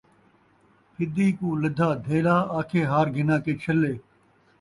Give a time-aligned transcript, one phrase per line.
[0.93, 3.91] پھدی کوں لدھا دھیلا، آکھے ہار گھناں کے چھلا